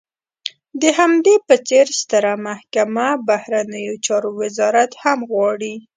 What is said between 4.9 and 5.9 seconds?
هم غواړي.